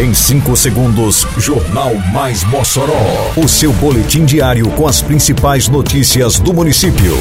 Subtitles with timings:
[0.00, 3.34] Em 5 segundos, Jornal Mais Mossoró.
[3.36, 7.14] O seu boletim diário com as principais notícias do município.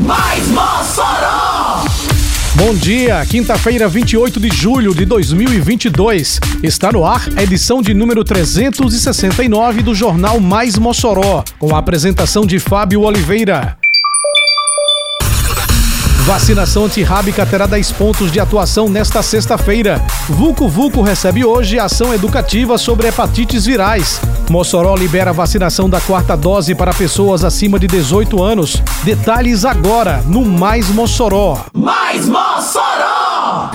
[0.00, 1.84] Mais Mossoró!
[2.56, 6.40] Bom dia, quinta-feira, 28 de julho de 2022.
[6.64, 12.44] Está no ar a edição de número 369 do Jornal Mais Mossoró, com a apresentação
[12.44, 13.78] de Fábio Oliveira.
[16.24, 20.02] Vacinação antirrábica terá 10 pontos de atuação nesta sexta-feira.
[20.26, 24.22] Vulco Vulco recebe hoje ação educativa sobre hepatites virais.
[24.48, 28.82] Mossoró libera vacinação da quarta dose para pessoas acima de 18 anos.
[29.02, 31.62] Detalhes agora no Mais Mossoró.
[31.74, 33.70] Mais Mossoró!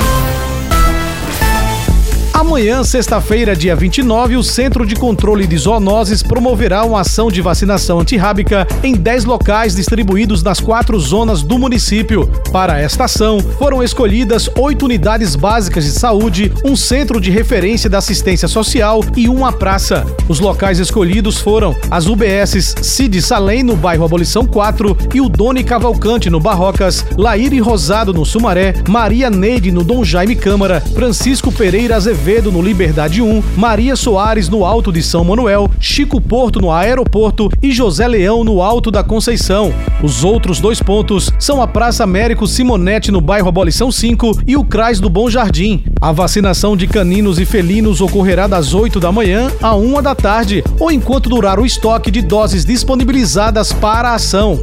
[2.40, 8.00] Amanhã, sexta-feira, dia 29, o Centro de Controle de Zoonoses promoverá uma ação de vacinação
[8.00, 12.28] antirrábica em 10 locais distribuídos nas quatro zonas do município.
[12.50, 17.98] Para esta ação, foram escolhidas oito unidades básicas de saúde, um centro de referência da
[17.98, 20.06] assistência social e uma praça.
[20.30, 25.62] Os locais escolhidos foram as UBSs Cid Salem, no bairro Abolição 4, e o Doni
[25.62, 31.98] Cavalcante, no Barrocas, Laíre Rosado, no Sumaré, Maria Neide, no Dom Jaime Câmara, Francisco Pereira
[31.98, 36.72] Azevedo, Azevedo no Liberdade 1, Maria Soares no Alto de São Manuel, Chico Porto no
[36.72, 39.74] Aeroporto e José Leão no Alto da Conceição.
[40.04, 44.64] Os outros dois pontos são a Praça Américo Simonetti no bairro Abolição 5 e o
[44.64, 45.84] Crais do Bom Jardim.
[46.00, 50.64] A vacinação de caninos e felinos ocorrerá das 8 da manhã à 1 da tarde
[50.80, 54.60] ou enquanto durar o estoque de doses disponibilizadas para a ação.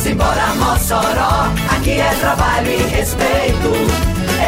[0.00, 4.09] Simbora Mossoró, aqui é trabalho e respeito.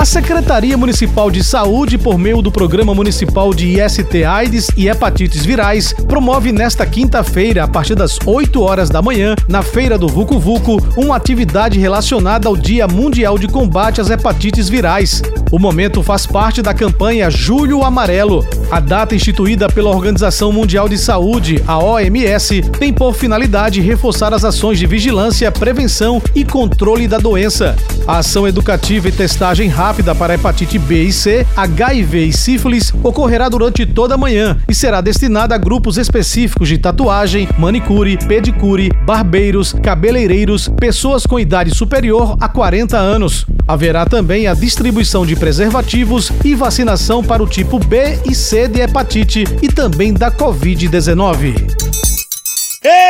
[0.00, 5.44] A Secretaria Municipal de Saúde, por meio do Programa Municipal de IST AIDS e Hepatites
[5.44, 10.38] Virais, promove nesta quinta-feira, a partir das 8 horas da manhã, na Feira do Vucu
[10.38, 15.20] Vucu, uma atividade relacionada ao Dia Mundial de Combate às Hepatites Virais.
[15.50, 18.46] O momento faz parte da campanha Julho Amarelo.
[18.70, 24.44] A data instituída pela Organização Mundial de Saúde, a OMS, tem por finalidade reforçar as
[24.44, 27.74] ações de vigilância, prevenção e controle da doença.
[28.06, 33.48] A ação educativa e testagem rápida para hepatite B e C, HIV e sífilis ocorrerá
[33.48, 39.72] durante toda a manhã e será destinada a grupos específicos de tatuagem, manicure, pedicure, barbeiros,
[39.82, 43.44] cabeleireiros, pessoas com idade superior a 40 anos.
[43.66, 48.80] Haverá também a distribuição de preservativos e vacinação para o tipo B e C de
[48.80, 51.89] hepatite e também da Covid-19.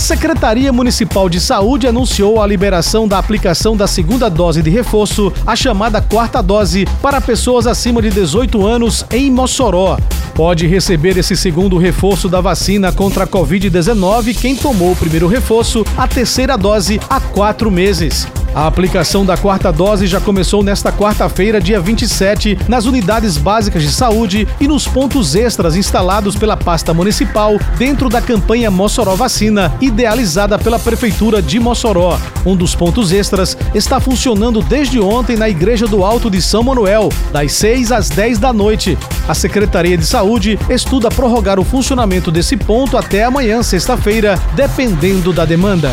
[0.00, 5.30] A Secretaria Municipal de Saúde anunciou a liberação da aplicação da segunda dose de reforço,
[5.46, 9.98] a chamada quarta dose, para pessoas acima de 18 anos em Mossoró.
[10.34, 15.84] Pode receber esse segundo reforço da vacina contra a Covid-19 quem tomou o primeiro reforço,
[15.98, 18.26] a terceira dose, há quatro meses.
[18.52, 23.92] A aplicação da quarta dose já começou nesta quarta-feira, dia 27, nas unidades básicas de
[23.92, 30.58] saúde e nos pontos extras instalados pela pasta municipal dentro da campanha Mossoró Vacina, idealizada
[30.58, 32.18] pela Prefeitura de Mossoró.
[32.44, 37.08] Um dos pontos extras está funcionando desde ontem na Igreja do Alto de São Manuel,
[37.32, 38.98] das 6 às 10 da noite.
[39.28, 45.44] A Secretaria de Saúde estuda prorrogar o funcionamento desse ponto até amanhã, sexta-feira, dependendo da
[45.44, 45.92] demanda.